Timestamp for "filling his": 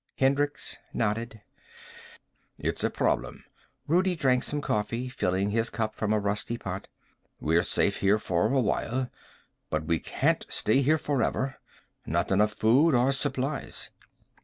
5.09-5.69